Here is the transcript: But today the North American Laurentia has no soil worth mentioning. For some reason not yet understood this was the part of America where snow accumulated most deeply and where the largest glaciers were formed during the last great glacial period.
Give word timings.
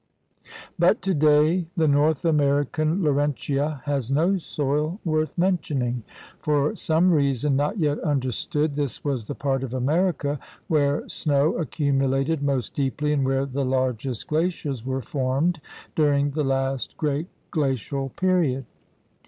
But 0.79 1.03
today 1.03 1.67
the 1.77 1.87
North 1.87 2.25
American 2.25 3.03
Laurentia 3.03 3.83
has 3.85 4.09
no 4.09 4.39
soil 4.39 4.99
worth 5.05 5.37
mentioning. 5.37 6.01
For 6.39 6.75
some 6.75 7.11
reason 7.11 7.55
not 7.55 7.77
yet 7.77 7.99
understood 7.99 8.73
this 8.73 9.03
was 9.03 9.25
the 9.25 9.35
part 9.35 9.61
of 9.61 9.75
America 9.75 10.39
where 10.67 11.07
snow 11.07 11.55
accumulated 11.55 12.41
most 12.41 12.73
deeply 12.73 13.13
and 13.13 13.23
where 13.23 13.45
the 13.45 13.63
largest 13.63 14.25
glaciers 14.25 14.83
were 14.83 15.03
formed 15.03 15.61
during 15.95 16.31
the 16.31 16.43
last 16.43 16.97
great 16.97 17.27
glacial 17.51 18.09
period. 18.09 18.65